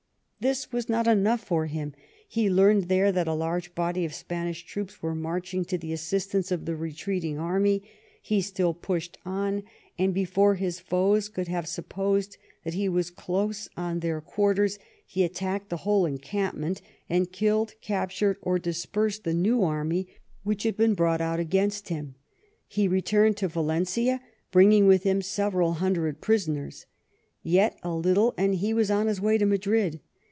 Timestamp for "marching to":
5.15-5.77